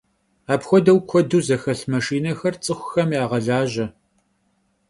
[0.53, 3.85] Apxuedeu kuedu zexelh maşşinexer ts'ıxuxem yağelaje.